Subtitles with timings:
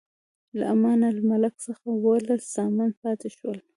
[0.57, 3.57] له امان الملک څخه اووه لس زامن پاتې شول.